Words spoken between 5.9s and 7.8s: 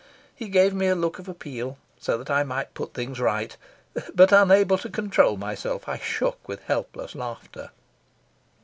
shook with helpless laughter.